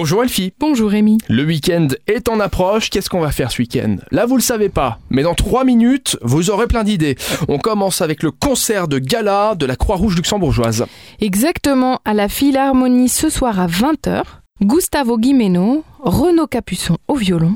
Bonjour 0.00 0.22
Elfie. 0.22 0.52
Bonjour 0.60 0.92
Rémi. 0.92 1.18
Le 1.28 1.42
week-end 1.42 1.88
est 2.06 2.28
en 2.28 2.38
approche. 2.38 2.88
Qu'est-ce 2.88 3.10
qu'on 3.10 3.18
va 3.18 3.32
faire 3.32 3.50
ce 3.50 3.60
week-end? 3.60 3.96
Là, 4.12 4.26
vous 4.26 4.36
le 4.36 4.42
savez 4.42 4.68
pas, 4.68 5.00
mais 5.10 5.24
dans 5.24 5.34
3 5.34 5.64
minutes, 5.64 6.16
vous 6.22 6.50
aurez 6.50 6.68
plein 6.68 6.84
d'idées. 6.84 7.16
On 7.48 7.58
commence 7.58 8.00
avec 8.00 8.22
le 8.22 8.30
concert 8.30 8.86
de 8.86 9.00
gala 9.00 9.56
de 9.56 9.66
la 9.66 9.74
Croix-Rouge 9.74 10.14
luxembourgeoise. 10.14 10.86
Exactement 11.20 12.00
à 12.04 12.14
la 12.14 12.28
Philharmonie 12.28 13.08
ce 13.08 13.28
soir 13.28 13.58
à 13.58 13.66
20h. 13.66 14.22
Gustavo 14.60 15.18
Guimeno, 15.18 15.84
Renaud 16.00 16.48
Capuçon 16.48 16.98
au 17.06 17.14
violon 17.14 17.54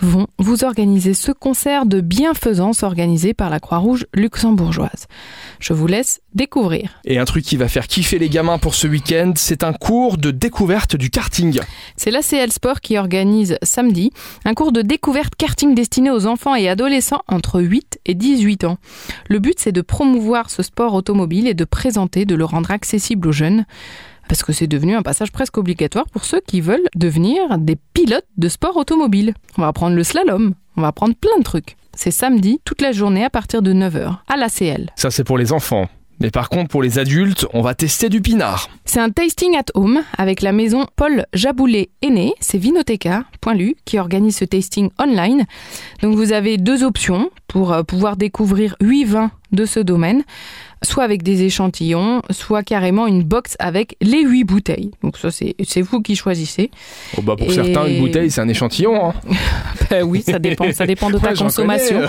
vont 0.00 0.28
vous 0.38 0.62
organiser 0.62 1.12
ce 1.12 1.32
concert 1.32 1.86
de 1.86 2.00
bienfaisance 2.00 2.84
organisé 2.84 3.34
par 3.34 3.50
la 3.50 3.58
Croix-Rouge 3.58 4.06
luxembourgeoise. 4.14 5.06
Je 5.58 5.72
vous 5.72 5.88
laisse 5.88 6.20
découvrir. 6.34 7.00
Et 7.04 7.18
un 7.18 7.24
truc 7.24 7.44
qui 7.44 7.56
va 7.56 7.66
faire 7.66 7.88
kiffer 7.88 8.20
les 8.20 8.28
gamins 8.28 8.58
pour 8.58 8.76
ce 8.76 8.86
week-end, 8.86 9.32
c'est 9.34 9.64
un 9.64 9.72
cours 9.72 10.18
de 10.18 10.30
découverte 10.30 10.94
du 10.94 11.10
karting. 11.10 11.58
C'est 11.96 12.12
l'ACL 12.12 12.52
Sport 12.52 12.80
qui 12.80 12.96
organise 12.96 13.58
samedi 13.62 14.12
un 14.44 14.54
cours 14.54 14.70
de 14.70 14.82
découverte 14.82 15.34
karting 15.34 15.74
destiné 15.74 16.12
aux 16.12 16.26
enfants 16.26 16.54
et 16.54 16.68
adolescents 16.68 17.22
entre 17.26 17.60
8 17.60 17.98
et 18.06 18.14
18 18.14 18.64
ans. 18.64 18.78
Le 19.28 19.40
but 19.40 19.58
c'est 19.58 19.72
de 19.72 19.80
promouvoir 19.82 20.50
ce 20.50 20.62
sport 20.62 20.94
automobile 20.94 21.48
et 21.48 21.54
de 21.54 21.64
présenter, 21.64 22.24
de 22.24 22.36
le 22.36 22.44
rendre 22.44 22.70
accessible 22.70 23.26
aux 23.26 23.32
jeunes 23.32 23.64
parce 24.28 24.42
que 24.42 24.52
c'est 24.52 24.66
devenu 24.66 24.94
un 24.94 25.02
passage 25.02 25.32
presque 25.32 25.58
obligatoire 25.58 26.06
pour 26.06 26.24
ceux 26.24 26.40
qui 26.40 26.60
veulent 26.60 26.88
devenir 26.94 27.58
des 27.58 27.76
pilotes 27.94 28.26
de 28.36 28.48
sport 28.48 28.76
automobile. 28.76 29.34
On 29.58 29.62
va 29.62 29.68
apprendre 29.68 29.96
le 29.96 30.04
slalom, 30.04 30.54
on 30.76 30.80
va 30.80 30.88
apprendre 30.88 31.14
plein 31.14 31.38
de 31.38 31.44
trucs. 31.44 31.76
C'est 31.94 32.10
samedi, 32.10 32.60
toute 32.64 32.82
la 32.82 32.92
journée 32.92 33.24
à 33.24 33.30
partir 33.30 33.62
de 33.62 33.72
9h, 33.72 34.16
à 34.28 34.36
l'ACL. 34.36 34.90
Ça, 34.96 35.10
c'est 35.10 35.24
pour 35.24 35.38
les 35.38 35.52
enfants. 35.52 35.88
Mais 36.20 36.30
par 36.30 36.48
contre, 36.48 36.68
pour 36.68 36.82
les 36.82 36.98
adultes, 36.98 37.46
on 37.52 37.60
va 37.60 37.74
tester 37.74 38.08
du 38.08 38.20
pinard. 38.20 38.68
C'est 38.84 39.00
un 39.00 39.10
tasting 39.10 39.56
at 39.56 39.64
home 39.74 40.02
avec 40.16 40.40
la 40.42 40.52
maison 40.52 40.86
Paul 40.96 41.26
Jaboulet 41.34 41.90
Aîné, 42.02 42.32
c'est 42.40 42.58
Vinoteca.lu 42.58 43.76
qui 43.84 43.98
organise 43.98 44.36
ce 44.36 44.44
tasting 44.44 44.90
online. 44.98 45.44
Donc 46.02 46.14
vous 46.16 46.32
avez 46.32 46.56
deux 46.56 46.84
options 46.84 47.30
pour 47.48 47.72
euh, 47.72 47.82
pouvoir 47.82 48.16
découvrir 48.16 48.76
8 48.80 49.04
vins 49.04 49.30
de 49.52 49.64
ce 49.64 49.78
domaine, 49.78 50.24
soit 50.82 51.04
avec 51.04 51.22
des 51.22 51.42
échantillons, 51.44 52.20
soit 52.30 52.62
carrément 52.62 53.06
une 53.06 53.22
box 53.22 53.54
avec 53.58 53.96
les 54.00 54.22
8 54.22 54.44
bouteilles. 54.44 54.90
Donc 55.02 55.18
ça 55.18 55.30
c'est 55.30 55.54
c'est 55.64 55.82
vous 55.82 56.00
qui 56.00 56.16
choisissez. 56.16 56.70
Oh 57.16 57.22
bah 57.22 57.36
pour 57.36 57.48
Et- 57.50 57.54
certains, 57.54 57.86
une 57.86 58.00
bouteille, 58.00 58.30
c'est 58.30 58.40
un 58.40 58.48
échantillon. 58.48 59.10
hein. 59.10 59.14
Ben 59.90 60.02
oui, 60.04 60.22
ça 60.22 60.38
dépend, 60.38 60.70
ça 60.72 60.86
dépend 60.86 61.10
de 61.10 61.18
ta 61.18 61.30
Ouais, 61.30 61.36
consommation. 61.36 61.96
connais. 61.96 62.08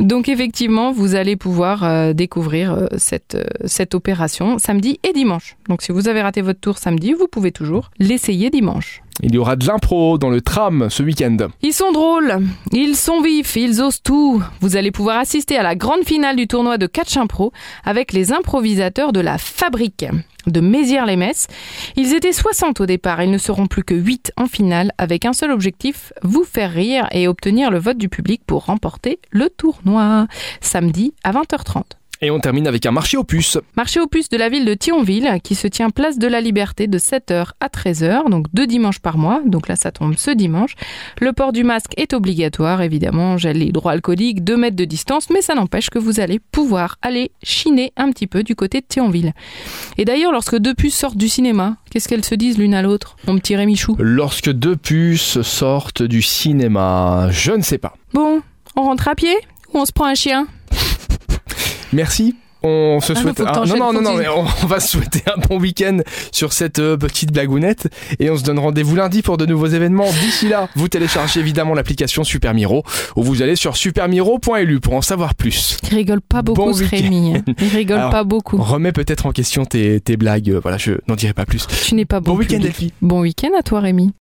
Donc 0.00 0.28
effectivement, 0.28 0.92
vous 0.92 1.14
allez 1.14 1.36
pouvoir 1.36 1.84
euh, 1.84 2.12
découvrir 2.12 2.72
euh, 2.72 2.86
cette, 2.96 3.34
euh, 3.34 3.44
cette 3.64 3.94
opération 3.94 4.58
samedi 4.58 4.98
et 5.02 5.12
dimanche. 5.12 5.56
Donc 5.68 5.82
si 5.82 5.92
vous 5.92 6.08
avez 6.08 6.22
raté 6.22 6.40
votre 6.42 6.60
tour 6.60 6.78
samedi, 6.78 7.12
vous 7.12 7.28
pouvez 7.28 7.52
toujours 7.52 7.90
l'essayer 7.98 8.50
dimanche. 8.50 9.02
Il 9.22 9.34
y 9.34 9.38
aura 9.38 9.56
de 9.56 9.66
l'impro 9.66 10.18
dans 10.18 10.28
le 10.28 10.42
tram 10.42 10.88
ce 10.90 11.02
week-end. 11.02 11.36
Ils 11.62 11.72
sont 11.72 11.90
drôles, 11.90 12.38
ils 12.72 12.96
sont 12.96 13.22
vifs, 13.22 13.56
ils 13.56 13.80
osent 13.80 14.02
tout. 14.02 14.42
Vous 14.60 14.76
allez 14.76 14.90
pouvoir 14.90 15.18
assister 15.18 15.56
à 15.56 15.62
la 15.62 15.74
grande 15.74 16.04
finale 16.04 16.36
du 16.36 16.46
tournoi 16.46 16.76
de 16.76 16.86
catch 16.86 17.16
impro 17.16 17.52
avec 17.84 18.12
les 18.12 18.32
improvisateurs 18.32 19.12
de 19.12 19.20
la 19.20 19.38
Fabrique 19.38 20.04
de 20.46 20.60
Mézières-les-Messes. 20.60 21.48
Ils 21.96 22.14
étaient 22.14 22.32
60 22.32 22.80
au 22.80 22.86
départ, 22.86 23.22
ils 23.22 23.30
ne 23.30 23.38
seront 23.38 23.66
plus 23.66 23.84
que 23.84 23.94
8 23.94 24.32
en 24.36 24.46
finale 24.46 24.92
avec 24.98 25.24
un 25.24 25.32
seul 25.32 25.50
objectif, 25.50 26.12
vous 26.22 26.44
faire 26.44 26.72
rire 26.72 27.08
et 27.10 27.26
obtenir 27.26 27.70
le 27.70 27.78
vote 27.78 27.98
du 27.98 28.08
public 28.08 28.42
pour 28.46 28.66
remporter 28.66 29.18
le 29.30 29.48
tournoi. 29.48 30.26
Samedi 30.60 31.14
à 31.24 31.32
20h30. 31.32 31.82
Et 32.22 32.30
on 32.30 32.40
termine 32.40 32.66
avec 32.66 32.86
un 32.86 32.92
marché 32.92 33.16
aux 33.16 33.24
puces. 33.24 33.58
Marché 33.76 34.00
aux 34.00 34.06
puces 34.06 34.30
de 34.30 34.38
la 34.38 34.48
ville 34.48 34.64
de 34.64 34.74
Thionville 34.74 35.38
qui 35.42 35.54
se 35.54 35.66
tient 35.66 35.90
place 35.90 36.18
de 36.18 36.26
la 36.26 36.40
Liberté 36.40 36.86
de 36.86 36.98
7h 36.98 37.48
à 37.60 37.68
13h, 37.68 38.30
donc 38.30 38.46
deux 38.54 38.66
dimanches 38.66 39.00
par 39.00 39.18
mois. 39.18 39.42
Donc 39.44 39.68
là, 39.68 39.76
ça 39.76 39.90
tombe 39.90 40.16
ce 40.16 40.30
dimanche. 40.30 40.74
Le 41.20 41.32
port 41.32 41.52
du 41.52 41.62
masque 41.62 41.92
est 41.98 42.14
obligatoire, 42.14 42.80
évidemment, 42.80 43.36
gel 43.36 43.62
hydroalcoolique, 43.62 44.44
2 44.44 44.56
mètres 44.56 44.76
de 44.76 44.84
distance, 44.84 45.28
mais 45.30 45.42
ça 45.42 45.54
n'empêche 45.54 45.90
que 45.90 45.98
vous 45.98 46.20
allez 46.20 46.38
pouvoir 46.38 46.96
aller 47.02 47.32
chiner 47.42 47.92
un 47.96 48.10
petit 48.10 48.26
peu 48.26 48.42
du 48.42 48.54
côté 48.54 48.80
de 48.80 48.86
Thionville. 48.86 49.32
Et 49.98 50.04
d'ailleurs, 50.04 50.32
lorsque 50.32 50.56
deux 50.56 50.74
puces 50.74 50.96
sortent 50.96 51.18
du 51.18 51.28
cinéma, 51.28 51.76
qu'est-ce 51.90 52.08
qu'elles 52.08 52.24
se 52.24 52.34
disent 52.34 52.58
l'une 52.58 52.74
à 52.74 52.82
l'autre 52.82 53.16
Mon 53.26 53.36
petit 53.38 53.56
Rémichou. 53.56 53.96
Lorsque 53.98 54.50
deux 54.50 54.76
puces 54.76 55.42
sortent 55.42 56.02
du 56.02 56.22
cinéma, 56.22 57.28
je 57.30 57.52
ne 57.52 57.62
sais 57.62 57.78
pas. 57.78 57.94
Bon, 58.14 58.40
on 58.74 58.82
rentre 58.82 59.08
à 59.08 59.14
pied 59.14 59.36
ou 59.74 59.78
on 59.78 59.84
se 59.84 59.92
prend 59.92 60.06
un 60.06 60.14
chien? 60.14 60.46
Merci. 61.96 62.36
On 62.62 63.00
se 63.00 63.12
Ah 63.12 63.16
non, 63.16 63.20
souhaite. 63.22 63.38
non, 63.38 63.46
t'enchaînes, 63.52 63.78
non, 63.78 63.92
non, 63.92 64.00
non, 64.02 64.14
que 64.14 64.18
mais 64.22 64.28
on, 64.28 64.42
va 64.66 64.80
se 64.80 64.88
souhaiter 64.96 65.22
un 65.26 65.38
bon 65.38 65.60
week-end 65.60 65.98
sur 66.32 66.52
cette 66.52 66.78
euh, 66.78 66.96
petite 66.96 67.30
blagounette 67.30 67.88
et 68.18 68.28
on 68.30 68.36
se 68.36 68.42
donne 68.42 68.58
rendez-vous 68.58 68.96
lundi 68.96 69.22
pour 69.22 69.36
de 69.36 69.46
nouveaux 69.46 69.66
événements. 69.66 70.10
D'ici 70.24 70.48
là, 70.48 70.68
vous 70.74 70.88
téléchargez 70.88 71.38
évidemment 71.40 71.74
l'application 71.74 72.24
Super 72.24 72.54
Miro 72.54 72.82
ou 73.14 73.22
vous 73.22 73.42
allez 73.42 73.56
sur 73.56 73.76
supermiro.lu 73.76 74.80
pour 74.80 74.94
en 74.94 75.02
savoir 75.02 75.34
plus. 75.34 75.76
Il 75.84 75.94
rigole 75.96 76.20
pas 76.22 76.42
beaucoup, 76.42 76.62
Bon 76.64 76.72
ce 76.72 76.82
week-end. 76.82 76.96
Rémi. 76.96 77.34
Il 77.60 77.68
rigole 77.68 77.98
Alors, 77.98 78.10
pas 78.10 78.24
beaucoup. 78.24 78.56
Remets 78.56 78.92
peut-être 78.92 79.26
en 79.26 79.32
question 79.32 79.64
tes, 79.64 80.00
tes 80.00 80.16
blagues. 80.16 80.58
Voilà, 80.62 80.78
je 80.78 80.92
n'en 81.08 81.14
dirai 81.14 81.34
pas 81.34 81.44
plus. 81.46 81.66
Tu 81.84 81.94
n'es 81.94 82.06
pas 82.06 82.20
bon. 82.20 82.32
Bon 82.32 82.38
week-end. 82.38 82.60
Elfie. 82.62 82.92
Bon 83.00 83.20
week-end 83.20 83.50
à 83.56 83.62
toi, 83.62 83.80
Rémi. 83.80 84.12